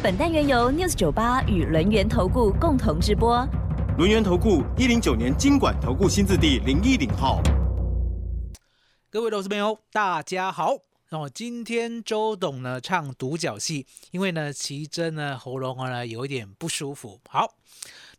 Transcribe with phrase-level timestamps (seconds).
[0.00, 3.44] 本单元由 News 九八与轮源投顾共同直播。
[3.96, 7.42] 轮源投顾一零九年经管投顾新字第零一零号。
[9.10, 10.76] 各位投资朋友，大家好。
[11.10, 17.18] 哦，今天周董呢唱独角戏，因为呢奇珍呢喉咙呢有一点不舒服。
[17.28, 17.54] 好，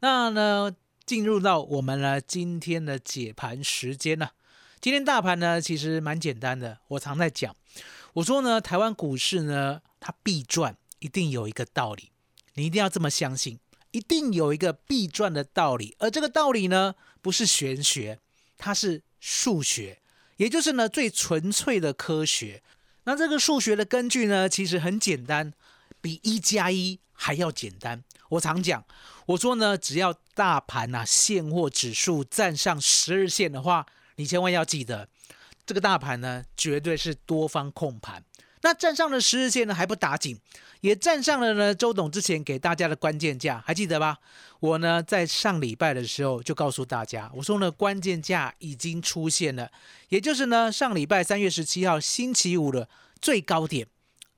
[0.01, 0.69] 那呢
[1.05, 4.27] 进入到我们呢今天的解盘时间呢。
[4.81, 7.55] 今天大盘呢其实蛮简单的，我常在讲，
[8.15, 12.11] 我说呢台湾股市呢它必赚，一定有一个道理，
[12.53, 13.59] 你一定要这么相信。
[13.91, 18.19] 一定有一个必赚的道理，而这个道理呢，不是玄学，
[18.55, 19.99] 它是数学，
[20.37, 22.61] 也就是呢最纯粹的科学。
[23.05, 25.51] 那这个数学的根据呢，其实很简单，
[26.01, 28.03] 比一加一还要简单。
[28.29, 28.85] 我常讲，
[29.25, 35.09] 我说呢，只要大盘呐现货指数站上十日线的话，你千万要记得，
[35.65, 38.23] 这个大盘呢绝对是多方控盘。
[38.61, 40.37] 那站上了十日线呢还不打紧，
[40.81, 44.17] 也站上了呢周董之前给大家的关键价，还记得吧？
[44.59, 49.71] 我呢在上礼拜的时候就告诉大家，我说呢关键价已经出现了，
[50.09, 52.89] 也就是呢上礼拜三月十七号星期五的
[53.21, 53.87] 最高点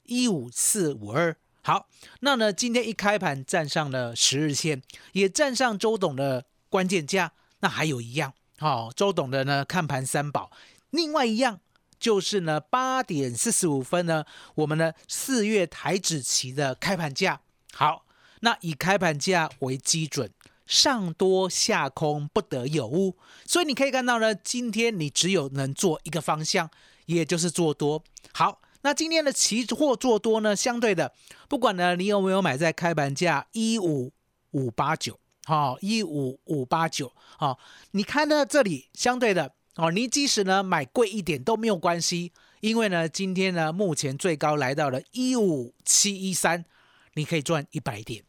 [0.04, 1.36] 一五四五二。
[1.64, 1.88] 好，
[2.20, 4.82] 那呢今天一开盘站上了十日线，
[5.14, 7.32] 也站上周董的关键价。
[7.62, 10.52] 那还有一样，好，周董的呢看盘三宝，
[10.92, 11.60] 另外一样。
[12.02, 17.40] 就是呢，八点四十五分呢，我们呢四月台指期的开盘价。
[17.74, 18.06] 好，
[18.40, 20.32] 那以开盘价为基准，
[20.66, 23.16] 上多下空不得有误。
[23.46, 26.68] 所以你可以看到呢，今天你只有能做一个方向，
[27.06, 28.04] 也就是做多。
[28.34, 31.14] 好，那今天的期货做多呢，相对的，
[31.48, 34.12] 不管呢你有没有买在开盘价一五
[34.50, 37.60] 五八九，好，一五五八九，好，
[37.92, 39.54] 你看到这里相对的。
[39.76, 46.66] 哦，你即使呢买贵一点都没有关系，因为呢今天呢目前最高来到了一五七一三，
[47.14, 48.24] 你可以赚一百点，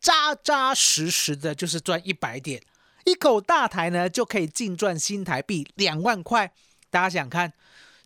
[0.00, 2.60] 扎扎实实的就是赚一百点，
[3.04, 6.52] 一口大台呢就可以净赚新台币两万块。
[6.90, 7.52] 大家想看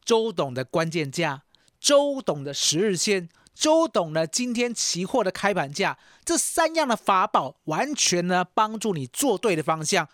[0.05, 1.45] 周董的关键价，
[1.81, 10.07] 周董的十日线，周董呢今天期货的开盘价，这三样的法宝完全呢帮助你做对的方向。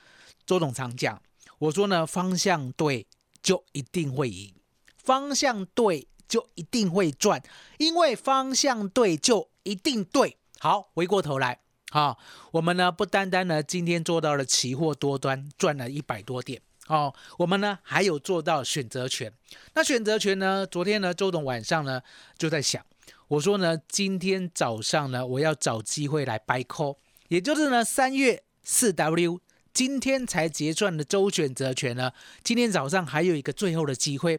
[0.46, 1.20] 周董常讲。
[1.62, 3.06] 我说呢，方向对
[3.40, 4.52] 就一定会赢，
[4.96, 7.40] 方向对就一定会赚，
[7.78, 10.36] 因为方向对就一定对。
[10.58, 11.60] 好，回过头来，
[11.92, 12.18] 好，
[12.50, 19.32] 我们呢不单单呢今天做到了期货多端赚了一百多点，哦，我们呢还有做到选择权。
[19.74, 22.02] 那选择权呢，昨天呢周董晚上呢
[22.36, 22.84] 就在想，
[23.28, 26.96] 我说呢今天早上呢我要找机会来 buy call，
[27.28, 29.38] 也就是呢三月四 W。
[29.74, 32.12] 今天才结算的周选择权呢，
[32.44, 34.38] 今天早上还有一个最后的机会，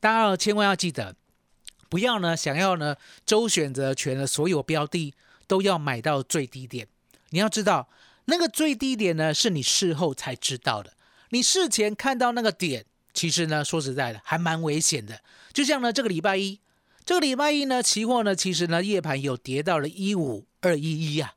[0.00, 1.16] 大家千万要记得，
[1.88, 5.14] 不要呢想要呢周选择权的所有标的
[5.46, 6.86] 都要买到最低点。
[7.30, 7.88] 你要知道，
[8.26, 10.92] 那个最低点呢是你事后才知道的，
[11.30, 12.84] 你事前看到那个点，
[13.14, 15.20] 其实呢说实在的还蛮危险的。
[15.52, 16.60] 就像呢这个礼拜一，
[17.06, 21.34] 这个礼拜一呢期货呢其实呢夜盘有跌到了一五二一一啊，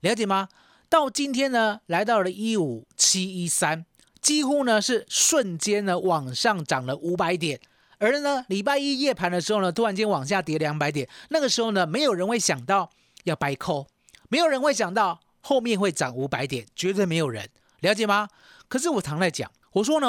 [0.00, 0.48] 了解吗？
[0.90, 3.84] 到今天呢，来到了一五七一三，
[4.22, 7.60] 几乎呢是瞬间呢往上涨了五百点，
[7.98, 12.90] 而呢礼拜一夜盘的时候呢，突然间往下跌两百点，那个时候呢，没有人会想到
[13.24, 13.86] 要掰扣，
[14.30, 17.46] 没有人会想到后面会涨五百点，绝对没有人
[17.80, 18.28] 了解吗？
[18.66, 20.08] 可是我常在讲，我说呢，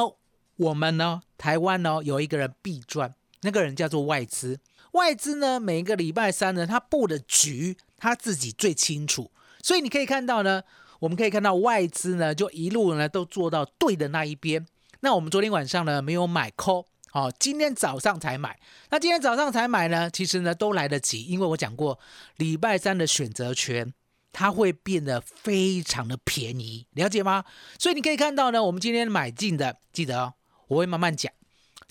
[0.56, 4.58] 我们呢，台湾呢有一个人必赚，那个人叫做外资，
[4.94, 9.30] 外资呢每一个礼拜三呢，他布的局他自己最清楚。
[9.62, 10.64] 所以你可以看到呢，
[11.00, 14.66] 我们可以看到外资呢，就一路呢都做到对的那一边。
[15.02, 18.60] 那我们昨天晚上呢没有买 call，哦，今天早上才买。
[18.90, 21.98] 那今天早上才买呢，其实呢都来得及，因为我讲过，
[22.38, 23.94] 礼拜三的选择权
[24.32, 27.46] 它会变得非常的便宜，了解吗？
[27.78, 30.34] 所以你可以看到呢，我们今天买进的，记得哦，
[30.68, 31.32] 我会慢慢讲。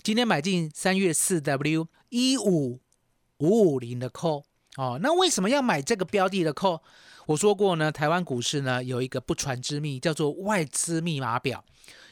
[0.01, 2.79] 今天买进三月四 W 一五
[3.39, 4.43] 五五零的 call，
[4.77, 6.79] 哦，那为什么要买这个标的的 call？
[7.29, 11.63] 我说过呢，台湾股市呢有一个不传之秘，叫做外资密码表，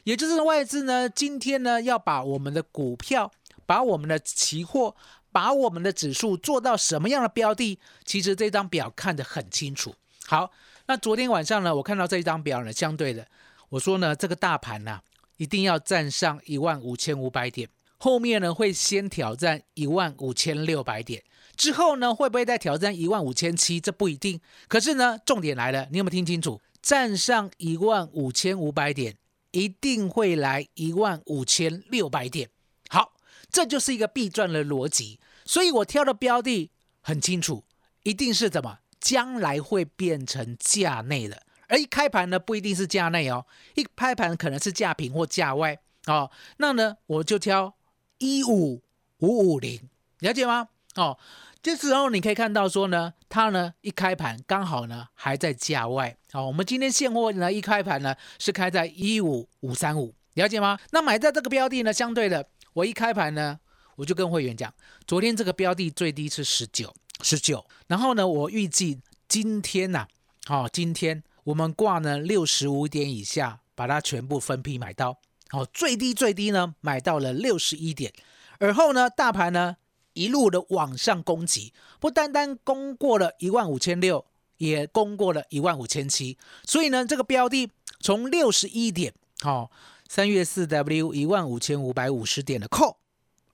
[0.03, 3.31] 也就是外资呢今天呢要把我们的股票、
[3.65, 4.95] 把我们的期货、
[5.31, 9.95] 把我们的指数做到什么样的标的，其实这张表看得很清楚。
[10.27, 10.51] 好，
[10.85, 13.27] 那昨天晚上呢，我看到这一张表呢，相对的，
[13.69, 14.99] 我说呢，这个大盘呢、
[15.37, 17.67] 一定要站上一万五千五百点，
[17.97, 21.23] 后面呢会先挑战一万五千六百点，
[21.57, 23.79] 之后呢会不会再挑战一万五千七？
[23.79, 24.39] 这不一定。
[24.67, 26.61] 可是呢，重点来了，你有没有听清楚？
[26.81, 29.17] 站上一万五千五百点，
[29.51, 32.49] 一定会来一万五千六百点。
[32.89, 33.13] 好，
[33.51, 35.19] 这就是一个必赚的逻辑。
[35.43, 36.69] 所以我挑的标的
[37.01, 37.65] 很清楚，
[38.03, 43.45] 一定是怎么将来会变成价内的，而一开盘呢不一定是价内哦，
[43.75, 46.29] 一开盘可能是价平或价外哦。
[46.57, 47.75] 那呢我就挑
[48.19, 48.83] 一五
[49.19, 49.89] 五五零，
[50.19, 50.69] 了解吗？
[50.97, 51.17] 哦，
[51.61, 56.17] 这时候你可以看到说呢，它呢一开盘刚好呢还在价外。
[56.31, 60.77] 好、我们今天现货呢一开盘呢是开在一五五三五，了解吗？
[60.91, 63.59] 那买在这个标的呢，相对的，我一开盘呢
[63.95, 64.73] 我就跟会员讲，
[65.05, 70.07] 昨天这个标的最低是十九，十九，然后呢我预计今天呐、
[70.45, 78.11] 好、今天我们挂呢六十五点以下，把它全部分批买到，好、最低最低呢买到了六十一点，
[78.59, 79.77] 而后呢大盘呢
[80.17, 84.25] 一路的往上攻击，不单单攻过了一万五千六，
[84.57, 87.69] 也攻过了一万五千七，所以呢这个标的
[87.99, 89.69] 从六十一点，好、
[90.09, 92.97] 三月四 W 一万五千五百五十点的扣，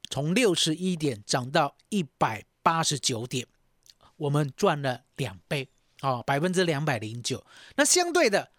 [0.10, 3.46] 从六十一点涨到一百八十九点，
[4.16, 5.68] 我们赚了两倍，
[6.02, 7.46] 哦，百分之两百零九。
[7.76, 8.52] 那相对的，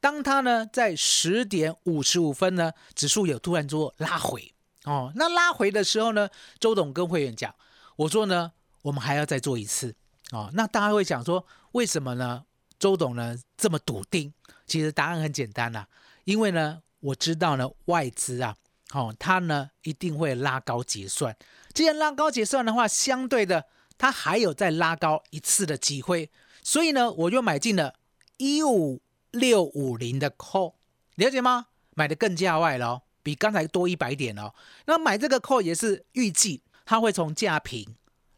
[0.00, 4.52] 当它呢在十点五十五分呢，指数有突然做拉回，
[4.84, 7.54] 哦，那拉回的时候呢，周董跟会员讲，
[7.96, 8.52] 我说呢，
[8.82, 9.94] 我们还要再做一次，
[10.32, 12.44] 哦，那大家会想说，为什么呢？
[12.78, 14.32] 周董呢这么笃定？
[14.66, 15.86] 其实答案很简单啦、
[16.24, 18.56] 因为呢，我知道呢外资啊，
[18.92, 21.36] 哦，它呢一定会拉高结算。
[21.72, 26.30] 既然拉高结算的话，相对的它还有再拉高一次的机会，
[26.64, 27.94] 所以呢，我就买进了
[28.38, 29.00] 一五
[29.30, 30.74] 六五零的 call，
[31.14, 31.66] 了解吗？
[31.94, 34.52] 买的更价外了，比刚才多一百点哦。
[34.86, 37.94] 那买这个 call 也是预计它会从价平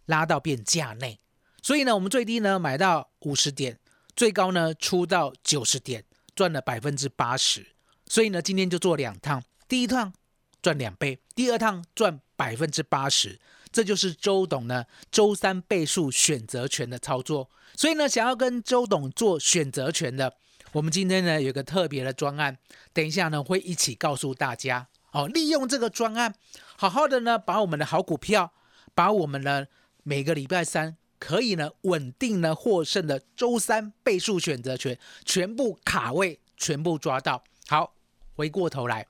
[0.06, 1.18] 拉到变价内，
[1.62, 3.78] 所以呢，我们最低呢买到五十点，
[4.14, 6.04] 最高呢出到九十点，
[6.34, 7.66] 赚了百分之八十。
[8.06, 10.12] 所以呢，今天就做两趟，第一趟
[10.60, 13.40] 赚两倍，第二趟赚百分之八十。
[13.72, 17.50] 这就是周董呢周三倍数选择权的操作。
[17.74, 20.36] 所以呢，想要跟周董做选择权的，
[20.74, 22.58] 我们今天呢有个特别的专案，
[22.92, 25.28] 等一下呢会一起告诉大家哦。
[25.28, 26.34] 利用这个专案，
[26.76, 28.52] 好好的呢把我们的好股票，
[28.92, 29.66] 把我们呢
[30.02, 37.44] 每个礼拜三可以呢稳定呢获胜的周三倍数选择权全部卡位，全部抓到。
[37.68, 37.94] 好，
[38.34, 39.06] 回过头来，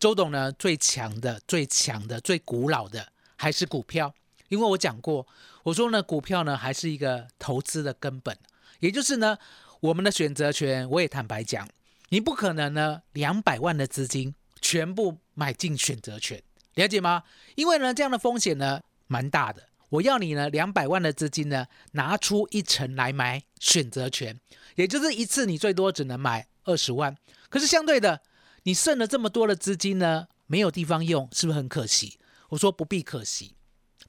[0.00, 4.12] 周董呢最强的、最强的、最古老的还是股票，
[4.48, 5.24] 因为我讲过，
[5.62, 8.36] 我说呢股票呢还是一个投资的根本，
[8.80, 9.38] 也就是呢
[9.80, 11.68] 我们的选择权，我也坦白讲，
[12.08, 16.42] 你不可能呢两百万的资金全部买进选择权，
[16.74, 17.22] 了解吗？
[17.54, 19.68] 因为呢这样的风险呢蛮大的。
[19.90, 24.40] 我要你呢两百万的资金呢拿出一成来买选择权，
[24.74, 27.16] 也就是一次你最多只能买二十万。
[27.48, 28.22] 可是相对的，
[28.64, 32.18] 你剩了这么多的资金呢，没有地方用，是不是很可惜？
[32.48, 33.54] 我说不必可惜，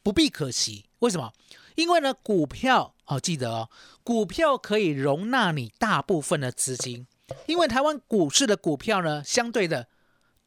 [0.01, 0.85] 不必可惜。
[0.99, 1.31] 为什么？
[1.75, 3.69] 因为呢，股票哦，记得哦，
[4.03, 7.07] 股票可以容纳你大部分的资金，
[7.45, 9.87] 因为台湾股市的股票呢，相对的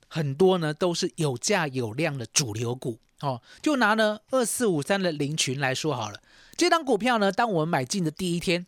[0.08, 3.40] 很多呢都是有价有量的主流股哦。
[3.62, 6.20] 就拿呢二四五三的林群来说好了，
[6.56, 8.66] 这张股票呢，当我们买进的第一天，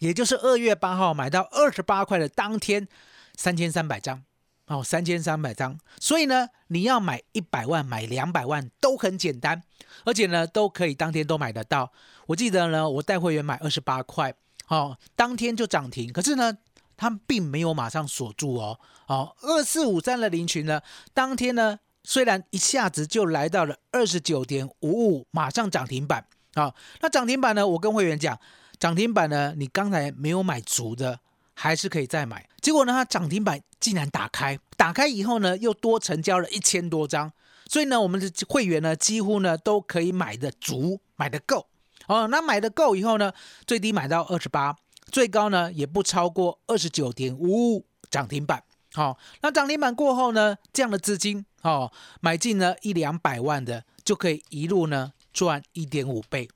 [0.00, 2.86] 也就是二月八号买到二十八块的当天，
[3.34, 4.22] 三千三百张。
[4.66, 9.62] 哦，三千三百张，所以呢，你要买一百万、买两百万都很简单，
[10.04, 11.92] 而且呢，都可以当天都买得到。
[12.26, 14.34] 我记得呢，我带会员买二十八块，
[14.66, 16.58] 哦，当天就涨停，可是呢，
[16.96, 18.80] 他们并没有马上锁住哦。
[19.06, 20.80] 哦，二四五三的林群呢，
[21.14, 26.74] 当天呢，虽然一下子就来到了二十九点五五，马上涨停板啊、哦。
[27.00, 28.36] 那涨停板呢，我跟会员讲，
[28.80, 31.20] 涨停板呢，你刚才没有买足的。
[31.58, 37.32] 还是可以再买，结果呢，它涨停板竟然打开，打开以后呢，又多成交了一千多张，
[37.66, 41.66] 所以呢，我们的会员呢，几乎呢都可以买的足，买的够
[42.08, 42.28] 哦。
[42.28, 43.32] 那买的够以后呢，
[43.66, 44.76] 最低买到二十八，
[45.10, 48.62] 最高呢也不超过二十九点五五涨停板。
[48.92, 56.50] 好、那涨停板过后呢，这样的资金哦，买进呢一两百万的，就可以一路呢赚一点五倍，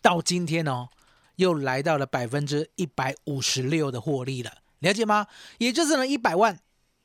[0.00, 0.88] 到今天哦。
[1.36, 5.26] 又来到了百分之一百五十六的获利了，了解吗？
[5.58, 6.58] 也就是呢，一百万，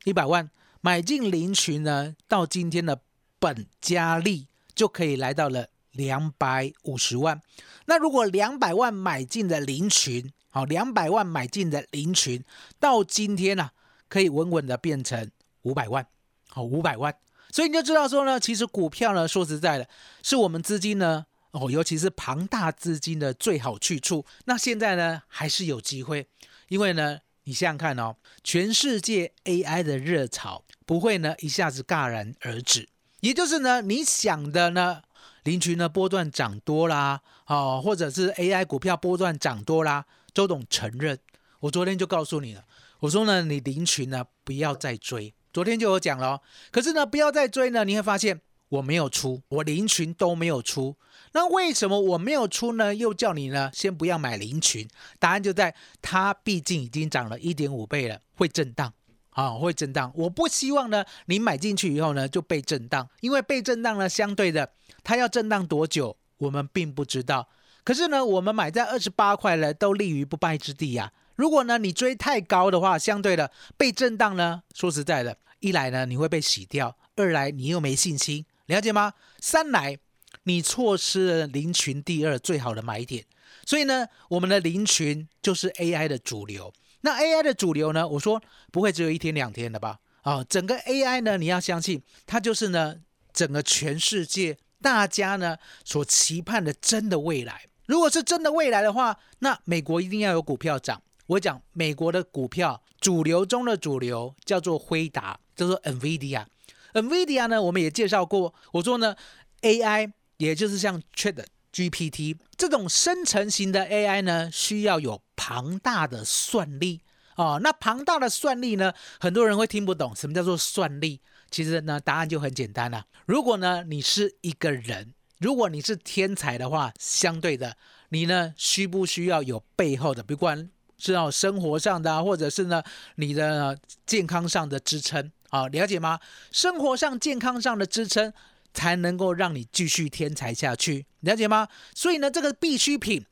[0.03, 0.49] 一百万
[0.81, 3.01] 买进林群呢，到今天的
[3.39, 7.41] 本加利就可以来到了两百五十万。
[7.85, 12.43] 那如果两百万买进的林群，好，两百万买进的林群，
[12.79, 13.71] 到今天呢、
[14.07, 15.29] 可以稳稳的变成
[15.63, 16.05] 五百万，
[16.49, 17.15] 好，五百万。
[17.51, 19.87] 所以你就知道说呢，其实股票呢，说实在的，
[20.21, 24.25] 是我们资金呢，哦，尤其是庞大资金的最好去处。
[24.45, 26.27] 那现在呢，还是有机会，
[26.67, 32.87] 因为呢，你想想看哦，全世界 AI 的热潮不会呢一下子戛然而止，
[33.21, 35.01] 也就是呢，你想的呢，
[35.43, 41.17] 林群呢波段涨多啦，哦，或者是 AI 股票波段涨多啦，周董承认，
[41.61, 42.63] 我昨天就告诉你了，
[42.99, 45.33] 我说呢，你林群呢不要再追。
[45.51, 50.95] 昨天就有讲了、可是呢，不要再追呢，你会发现我没有出，我林群都没有出。
[51.33, 52.95] 那为什么我没有出呢？
[52.95, 54.87] 又叫你呢先不要买林群，
[55.19, 58.93] 答案就在它毕竟已经涨了一点五倍了，会震荡
[59.31, 60.11] 啊，会震荡。
[60.15, 64.71] 我不希望呢你买进去以后呢就被震荡，因为被震荡呢相对的
[65.03, 67.49] 它要震荡多久我们并不知道。
[67.83, 79.13] 可是呢，我们买在二十八块了，都立于不败之地呀、如果呢你追太高的话，相对的被震荡呢，说实在的，一来呢你会被洗掉，二来你又没信心，了解吗？
[79.39, 79.97] 三来
[80.43, 83.25] 你错失了林群第二最好的买点，
[83.65, 86.71] 所以呢，我们的林群就是 AI 的主流。
[87.01, 89.99] 那 AI 的主流呢，我说不会只有一天两天的吧？
[90.21, 92.95] 啊，整个 AI 呢，你要相信它就是呢
[93.33, 97.63] 整个全世界大家呢所期盼的真的未来。
[97.87, 101.01] 如果是真的未来的话，那美国一定要有股票涨。
[101.25, 106.45] 我讲美国的股票主流中的主流叫做辉达，叫做 NVIDIA。
[106.93, 109.15] NVIDIA 呢，我们也介绍过，我说呢
[109.61, 111.43] AI 也就是像 Chat
[111.73, 117.01] GPT 这种生成型的 AI 呢，需要有庞大的算力
[117.35, 117.59] 哦。
[117.61, 121.21] 那庞大的算力呢，很多人会听不懂什么叫做算力。
[121.51, 127.75] 其实呢，答案就很简单了、如果呢你是一个人，如果你是天才的话，相对的，
[128.09, 132.83] 你呢需不需要有背后的，不管是要生活上的、或者是呢
[133.15, 136.19] 你的、健康上的支撑啊，了解吗？
[136.51, 138.33] 生活上、健康上的支撑，
[138.73, 141.67] 才能够让你继续天才下去，了解吗？
[141.95, 143.25] 所以呢，这个必需品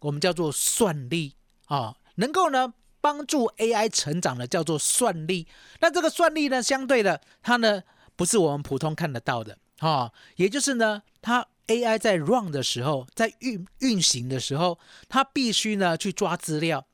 [0.00, 1.34] 我们叫做算力
[1.66, 5.46] 啊，能够呢帮助 AI 成长的叫做算力。
[5.80, 7.82] 那这个算力呢，相对的，它呢
[8.16, 16.86] 不是我们普通看得到的啊，也就是呢，它 AI 在 run 的时候，在运运行的时候，它必须呢去抓资料，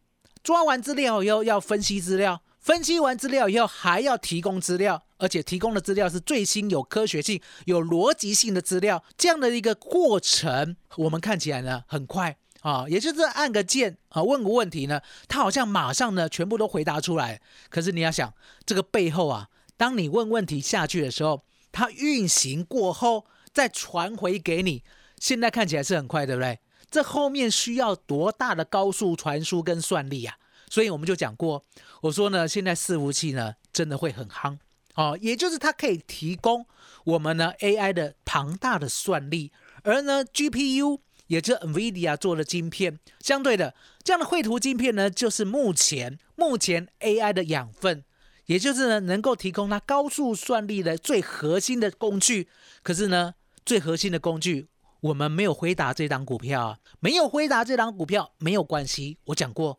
[0.43, 9.04] 抓完资料以后要分析资料，分析完资料以后还要提供资料，而且提供的资料是最新、有科学性、有逻辑性的资料。
[9.18, 17.38] 这样的一个过程，我们看起来呢很快啊，也就是按个键啊，问个问题呢，它好像马上呢全部都回答出来。
[17.68, 18.33] 可是你要想，
[18.64, 24.83] 这个背后啊，当你问问题下去的时候，它运行过后再传回给你，
[25.18, 26.59] 现在看起来是很快，对不对？
[26.90, 30.38] 这后面需要多大的高速传输跟算力啊？
[30.75, 31.64] 所以我们就讲过，
[32.00, 34.59] 我说呢，现在伺服器呢真的会很夯
[34.97, 36.66] 哦，也就是它可以提供
[37.04, 39.52] 我们呢 AI 的庞大的算力，
[39.85, 48.02] 而呢 GPU 也就是 NVIDIA 做的晶片，相对的这样的绘图晶片呢，就是目前目前 AI 的养分，
[48.47, 52.49] 也就是呢能够提供它高速算力的最核心的工具。
[52.83, 54.66] 可是呢，最核心的工具
[55.02, 59.78] 我们没有回答这档股票啊，没有回答这档股票没有关系，我讲过。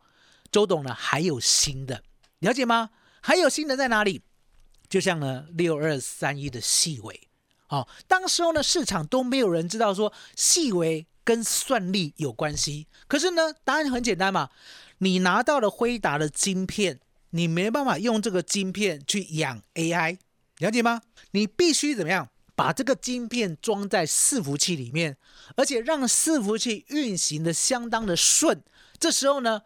[0.56, 2.02] 周董呢还有新的，
[2.40, 2.92] 了解吗？
[3.20, 4.22] 还有新的在哪里？
[4.88, 7.28] 就像呢六二三一的细微，
[7.68, 12.88] 哦，当时候呢市场都没有人知道说细微跟算力有关系。
[13.06, 14.50] 可是呢，答案很简单嘛，
[15.00, 20.18] 你拿到了辉达的晶片，你没办法用这个晶片去养 AI，
[20.60, 21.02] 了解吗？
[21.32, 22.30] 你必须怎么样？
[22.56, 25.18] 把这个晶片装在伺服器里面，
[25.58, 28.64] 而且让伺服器运行的相当的顺。
[28.98, 29.64] 这时候呢，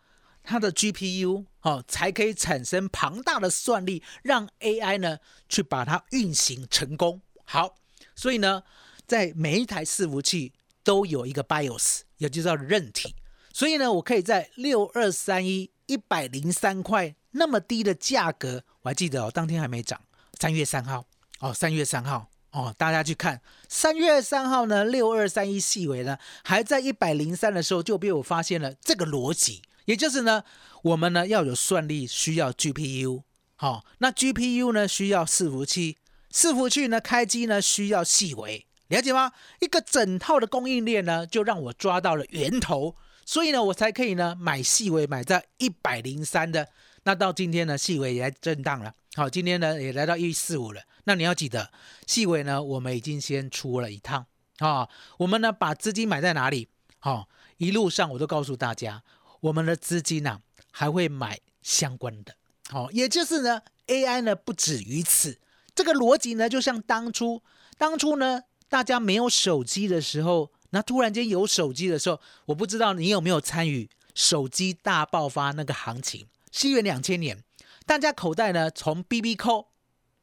[0.49, 7.21] 它的 GPU 哦才可以产生庞大的算力，让 AI 呢去把它运行成功。
[7.45, 7.75] 好，
[8.15, 8.63] 所以呢，
[9.05, 10.53] 在每一台伺服器
[10.83, 13.13] 都有一个 BIOS，也就叫韧体。
[13.53, 20.01] 所以呢，我可以在六二三一一百零三块那么低的价格，我还记得哦，当天还没涨，
[20.39, 21.05] 三月三号
[21.41, 22.27] 哦，三月三号。
[22.51, 30.43] 哦，大家去看三月三号呢，六二三一细微呢还在一百零三的时候，就被我发现了这个逻辑，也就是呢，
[30.84, 33.24] 我们呢要有算力，需要 GPU，
[33.55, 35.98] 好、哦，那 GPU 呢需要伺服器，
[36.31, 39.31] 伺服器呢开机呢需要细微，了解吗？
[39.60, 46.69] 一个整套的供应链呢，就让我抓到了源头，所以呢，我才可以呢买细微，买在一百零三的，
[47.01, 50.84] 那到今天呢，细微也震荡了，好，今天呢也来到一四五了。
[51.05, 51.72] 那你要记得，
[52.05, 54.27] 细微呢，我们已经先出了一趟
[54.60, 54.88] 啊。
[55.17, 56.67] 我们呢把资金买在哪里？
[57.01, 57.27] 好、
[57.58, 59.01] 一路上我都告诉大家，
[59.41, 60.41] 我们的资金呢、
[60.72, 62.36] 还会买相关的。
[62.69, 65.39] 好、也就是呢，AI 呢不止于此。
[65.74, 67.41] 这个逻辑呢，就像当初
[67.77, 76.27] 当初呢，大家没有手机的时候，那突然间有手机的时候，我不知道你有没有参与手机大爆发那个行情。
[76.51, 77.43] 西元两千年，
[77.86, 79.69] 大家口袋呢从 BB 扣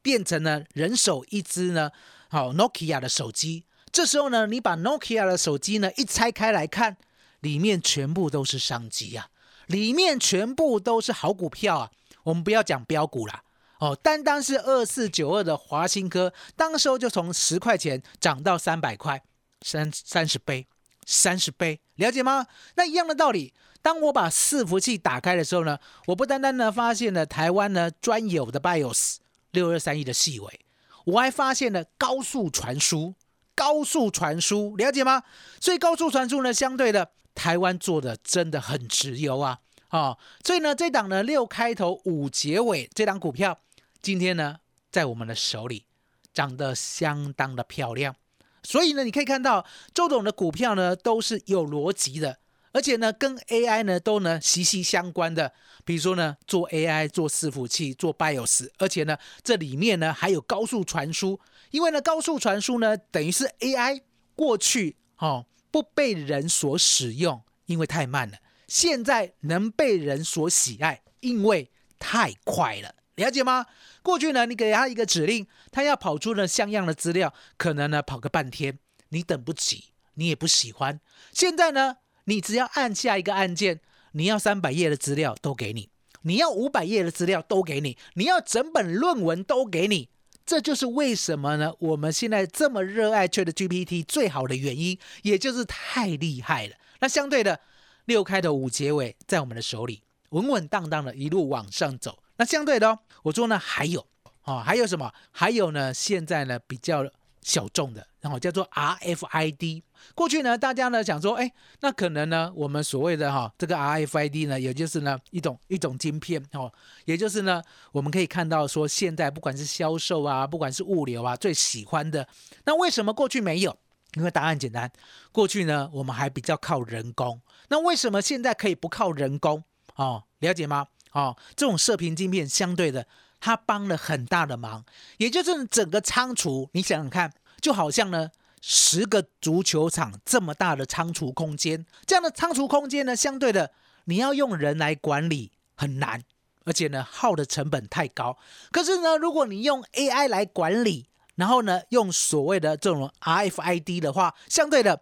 [0.01, 1.91] 变成了人手一只呢，
[2.29, 3.65] 好 Nokia 的手机。
[3.91, 6.97] 这时候呢，你把 Nokia 的手机呢一拆开来看，
[7.41, 9.29] 里面全部都是商机啊，
[9.67, 11.91] 里面全部都是好股票啊。
[12.23, 13.41] 我们不要讲标股啦，
[13.79, 19.23] 哦，单单是二四九二的华新科，当时候就从十块钱涨到三百块，
[19.61, 20.67] 三三十倍，
[21.05, 22.47] 三十倍，了解吗？
[22.75, 29.17] 那一样的道理，当我把伺服器打开的时候呢，我不单单呢发现了台湾呢专有的 BIOS
[29.51, 30.59] 六二三一的细微，
[31.05, 33.15] 我还发现了高速传输，
[33.55, 35.23] 高速传输，了解吗？
[35.61, 39.59] 所以高速传输呢，相对的台湾做的真的很直优啊。
[39.91, 43.59] 哦，所以呢，这档呢六开头五结尾这档股票，
[44.01, 44.57] 今天呢
[44.91, 45.85] 在我们的手里
[46.33, 48.15] 涨得相当的漂亮。
[48.63, 52.39] 所以呢，你可以看到周董的股票呢都是有逻辑的，
[52.73, 55.53] 而且呢跟 AI 呢都呢息息相关的。
[55.85, 61.39] 比如说呢做 AI 做伺服器做 BIOS，而且呢这里面呢还有高速传输，
[61.71, 64.01] 因为呢高速传输呢等于是 AI
[64.35, 68.37] 过去哦不被人所使用，因为太慢了。
[68.67, 73.65] 现在能被人所喜爱，因为太快了，了解吗？
[74.01, 80.99] 过去呢，你给他一个指令，他要跑出呢像样的资料，可能呢跑个半天，你等不及，你也不喜欢。
[81.31, 83.79] 现在呢，你只要按下一个按键，
[84.11, 85.89] 你要三百页的资料都给你，
[86.23, 90.09] 你要五百页的资料都给你，你要整本论文都给你。
[90.47, 91.71] 这就是为什么呢？
[91.77, 96.75] 我们现在这么热爱 Chat GPT 最好的原因，也就是太厉害了。
[97.01, 97.59] 那相对的。
[98.05, 102.23] 六开的五结尾在我们的手里，稳稳当当的一路往上走。
[102.37, 104.07] 那相对的、哦，我说呢还有
[104.45, 105.11] 哦，还有什么？
[105.31, 105.93] 还有呢？
[105.93, 107.03] 现在呢比较
[107.47, 109.81] 小众的，然后叫做 RFID。
[110.13, 116.69] 过去呢，大家呢想说，哎，那可能呢，我们所谓的哈这个 RFID 呢，也就是呢一种一种晶片哦，
[117.05, 122.27] 也就是呢我们可以看到说，现在不管是销售啊，不管是物流啊，最喜欢的。
[122.65, 123.77] 那为什么过去没有？
[124.15, 124.91] 因为答案简单，
[125.31, 127.39] 过去呢我们还比较靠人工。
[127.69, 129.63] 那为什么现在可以不靠人工？
[129.95, 130.87] 哦，了解吗？
[131.13, 133.07] 哦，这种射频晶片相对的，
[133.39, 134.85] 它帮了很大的忙。
[135.17, 138.29] 也就是整个仓储，你想想看，就好像呢
[138.61, 143.71] 十个足球场这么大的仓储空间，这样的仓储空间呢，相对的
[144.05, 146.23] 你要用人来管理很难，
[146.65, 148.37] 而且呢耗的成本太高。
[148.71, 155.01] 可是呢，如果你用 AI 来管理，然后呢用所谓的这种 RFID 的话，相对的。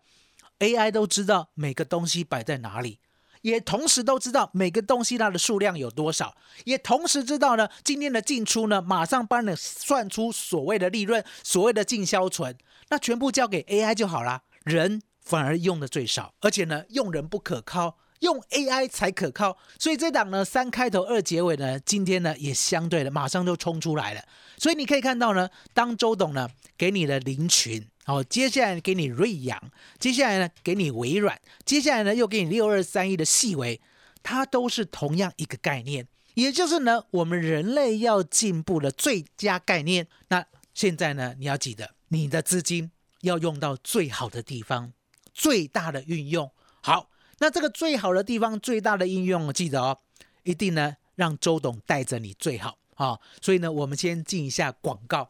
[0.59, 2.99] AI 都知道每个东西摆在哪里，
[3.45, 12.57] 也同时都知道每个东西它的数量有多少，也同时知道呢今天的进出呢，马上帮你算出所谓的利润，所谓的进销存，
[12.89, 14.41] 那全部交给 AI 就好啦。
[14.63, 19.57] 人反而用的最少，而且呢用人不可靠，用 AI 才可靠。
[19.79, 24.21] 所以这档呢三开头二结尾呢，今天呢也相对的马上就冲出来了。
[24.57, 27.87] 所以你可以看到呢，当周董呢给你的林群。
[28.03, 33.79] 好，接下来给你瑞阳，接下来呢给你微软，接下来呢又给你六二三一的细微，
[34.21, 40.07] 它都是同样一个概念，也就是呢我们人类要进步的最佳概念。
[40.27, 44.93] 那现在呢你要记得，你的资金要用到最好的地方，
[45.33, 46.51] 最大的运用。
[46.81, 47.09] 好，
[47.39, 49.97] 那这个最好的地方，最大的应用，记得哦，
[50.43, 53.19] 一定呢让周董带着你最好啊。
[53.41, 55.29] 所以呢，我们先进一下广告。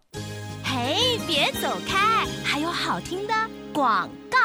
[0.63, 3.33] 嘿，别走开，还有好听的
[3.73, 4.37] 广告。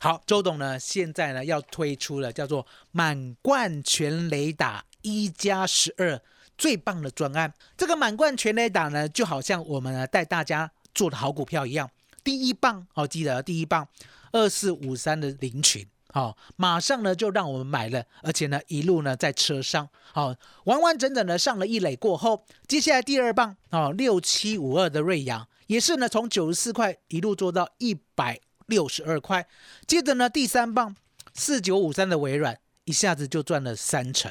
[0.00, 6.20] 好，周董呢，现在呢要推出了叫做满贯全雷达一加十二
[6.58, 7.54] 最棒的专案。
[7.76, 11.88] 这个满贯全雷达呢，就好像我们呢带大家做的好股票一样。
[12.22, 13.86] 第一棒，哦，记得第一棒
[14.32, 25.48] 二四五三的零群，好，马上呢就让我们买了，而且呢一路呢在车上，好，完完整整的上了一垒过后，接下来第二棒，哦，六七五二的瑞阳。
[25.66, 29.48] 也是呢，从九十四块一路做到一百六十二块，
[29.88, 30.94] 接着呢，第三棒
[31.32, 34.30] 四九五三的微软一下子就赚了三成，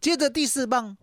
[0.00, 0.96] 接着第四棒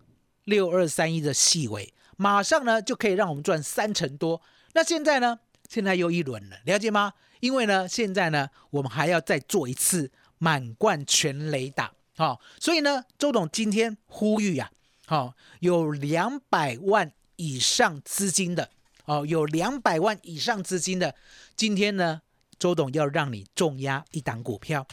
[0.45, 4.41] 六二三一的细微，马上呢就可以让我们赚三成多。
[4.71, 7.11] 那现在呢，现在又一轮了，了解吗？
[7.41, 10.11] 因为呢，现在呢，我们还要再做一次
[10.43, 14.71] 满贯全雷打，好，所以呢，周董今天呼吁呀，
[15.05, 18.71] 好，有两百万以上资金的。
[19.05, 21.13] 哦，有两百万以上资金的，
[21.55, 22.21] 今天呢，
[22.57, 24.87] 周董要让你重压一档股票，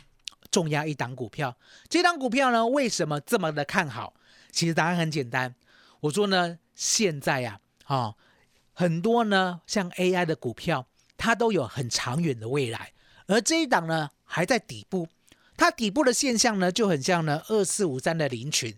[0.50, 1.56] 重压一档股票。
[1.88, 4.12] 这档股票呢，为什么这么的看好？
[4.50, 5.54] 其实答案很简单，
[6.00, 8.14] 我说呢，现在呀，啊，
[8.74, 12.92] 很多呢像 AI 的股票，它都有很长远的未来，
[13.26, 15.06] 而这一档呢还在底部，
[15.58, 18.74] 它底部的现象呢就很像呢二四五三的林群，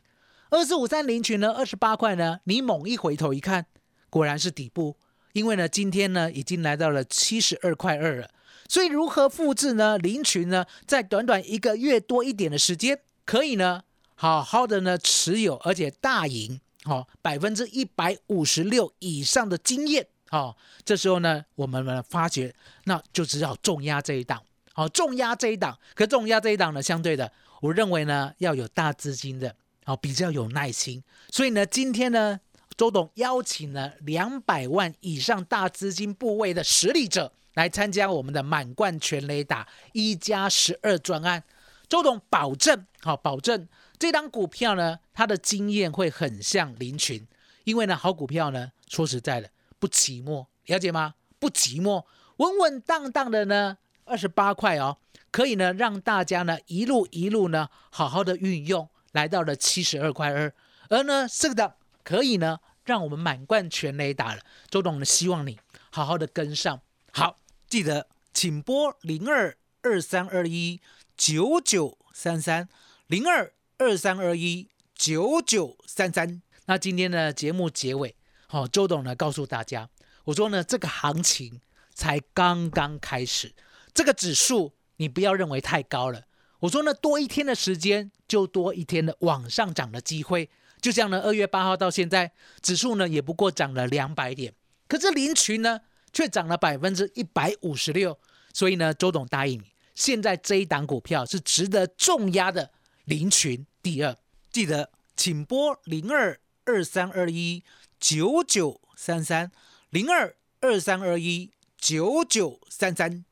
[0.48, 3.66] 二四五三林群呢二十八块呢，你猛一回头一看，
[4.08, 4.96] 果然是底部，
[5.34, 8.30] 因为呢今天呢已经来到了七十二块二了。
[8.66, 9.98] 所以如何复制呢？
[9.98, 13.82] 林群呢，在短短一个月多一点的时间，可以呢，
[14.14, 24.40] 好好的呢持有，而且大赢，哦百分之一百五十六以上的经验，哦，这时候呢，我们呢发觉，那就只好重压这一档，
[24.80, 25.78] 好重压这一档。
[25.94, 31.04] 可重压这一档呢，相对的，我认为呢，要有大资金的，好比较有耐心。
[31.28, 32.40] 所以呢，今天呢，
[32.78, 37.34] 周董邀请了两百万以上大资金部位的实力者。
[37.54, 41.42] 来参加我们的满贯全雷打一加十二专案，
[41.88, 43.66] 周董保证，好保证
[43.98, 47.26] 这档股票呢，它的经验会很像林群，
[47.64, 51.14] 因为呢，好股票呢，说实在的不寂寞，了解吗？
[51.40, 52.04] 不寂寞，
[52.36, 54.98] 稳稳当当的呢，二十八块哦，
[55.30, 60.52] 可以呢让大家呢一路一路呢好好的运用，来到了七十二块二，
[60.88, 65.58] 而呢这个可以呢让我们满贯全雷打了，周董呢希望你
[65.90, 66.80] 好好的跟上。
[67.12, 67.36] 好，
[67.68, 70.80] 记得请拨零二二三二一
[71.16, 72.68] 九九三三
[73.06, 76.42] 零二二三二一九九三三。
[76.66, 78.14] 那今天的节目结尾，
[78.46, 79.88] 好，周董呢告诉大家，
[80.24, 81.60] 我说呢这个行情
[81.92, 83.52] 才刚刚开始，
[83.94, 86.24] 这个指数你不要认为太高了。
[86.60, 90.50] 我说呢多一天的时间就多一天的往上涨的机会。
[90.80, 94.54] 就这样呢，二月八号到现在，指数呢也不过涨了两百点，
[94.88, 95.80] 可是林群呢？
[96.12, 98.18] 却涨了百分之一百五十六，
[98.52, 102.72] 所以呢，周董答应你，现在这一档股票是值得重压的
[103.04, 104.16] 林群第二，
[104.50, 107.62] 记得请拨零二二三二一
[108.00, 109.52] 九九三三
[109.90, 113.24] 零二二三二一九九三三。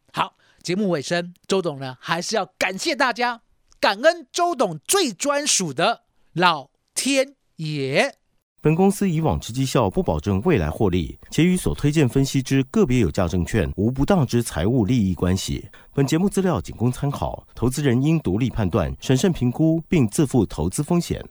[0.63, 3.41] 节目尾声，周董呢还是要感谢大家，
[3.81, 8.15] 感恩周董最专属的老天爷。
[8.61, 15.69] 本公司以往之绩效不保证未来获利，且与所推荐分析之个别有价证券无不当之财务利益关系。
[15.95, 21.25] 本节目资料仅供参考，投资人应独立判断、审慎评估，并自负投资风险。